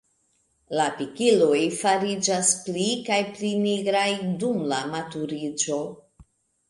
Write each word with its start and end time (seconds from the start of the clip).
La 0.77 0.85
pikiloj 1.01 1.59
fariĝas 1.81 2.49
pli 2.69 2.87
kaj 3.11 3.19
pli 3.35 3.53
nigraj 3.67 4.09
dum 4.45 4.65
la 4.73 4.81
maturiĝo. 4.95 5.79